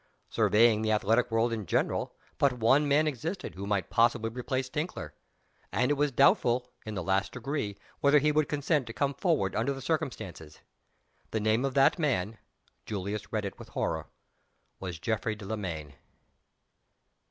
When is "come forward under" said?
8.93-9.73